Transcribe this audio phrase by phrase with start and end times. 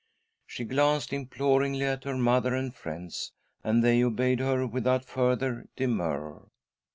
[0.47, 6.47] She glanced imploringly at her mother and friends, and they obeyed her without further demur.